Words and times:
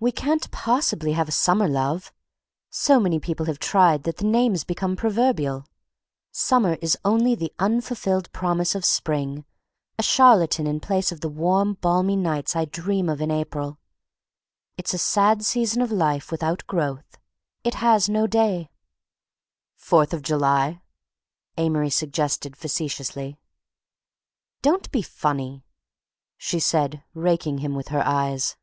"We 0.00 0.12
can't 0.12 0.48
possibly 0.52 1.14
have 1.14 1.26
a 1.28 1.32
summer 1.32 1.66
love. 1.66 2.12
So 2.70 3.00
many 3.00 3.18
people 3.18 3.46
have 3.46 3.58
tried 3.58 4.04
that 4.04 4.18
the 4.18 4.26
name's 4.26 4.62
become 4.62 4.94
proverbial. 4.94 5.66
Summer 6.30 6.74
is 6.80 6.96
only 7.04 7.34
the 7.34 7.52
unfulfilled 7.58 8.30
promise 8.30 8.76
of 8.76 8.84
spring, 8.84 9.44
a 9.98 10.04
charlatan 10.04 10.68
in 10.68 10.78
place 10.78 11.10
of 11.10 11.18
the 11.20 11.28
warm 11.28 11.74
balmy 11.80 12.14
nights 12.14 12.54
I 12.54 12.64
dream 12.66 13.08
of 13.08 13.20
in 13.20 13.32
April. 13.32 13.80
It's 14.76 14.94
a 14.94 14.98
sad 14.98 15.44
season 15.44 15.82
of 15.82 15.90
life 15.90 16.30
without 16.30 16.64
growth.... 16.68 17.18
It 17.64 17.74
has 17.82 18.08
no 18.08 18.28
day." 18.28 18.70
"Fourth 19.74 20.14
of 20.14 20.22
July," 20.22 20.80
Amory 21.56 21.90
suggested 21.90 22.56
facetiously. 22.56 23.36
"Don't 24.62 24.88
be 24.92 25.02
funny!" 25.02 25.64
she 26.36 26.60
said, 26.60 27.02
raking 27.14 27.58
him 27.58 27.74
with 27.74 27.88
her 27.88 28.06
eyes. 28.06 28.56